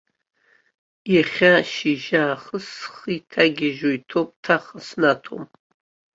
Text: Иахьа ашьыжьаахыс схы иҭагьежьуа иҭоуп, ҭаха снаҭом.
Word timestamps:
Иахьа 1.13 1.49
ашьыжьаахыс 1.59 2.65
схы 2.79 3.11
иҭагьежьуа 3.17 3.91
иҭоуп, 3.97 4.29
ҭаха 4.43 4.79
снаҭом. 4.87 5.43